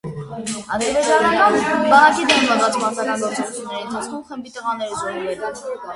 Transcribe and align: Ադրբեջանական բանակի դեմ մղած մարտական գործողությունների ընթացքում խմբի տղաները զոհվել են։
Ադրբեջանական 0.77 1.57
բանակի 1.91 2.25
դեմ 2.31 2.41
մղած 2.53 2.79
մարտական 2.85 3.21
գործողությունների 3.25 3.83
ընթացքում 3.83 4.25
խմբի 4.31 4.55
տղաները 4.57 5.03
զոհվել 5.03 5.47
են։ 5.51 5.63